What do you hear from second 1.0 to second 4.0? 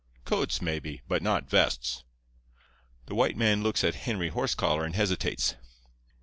but not vests.' "The white man looks at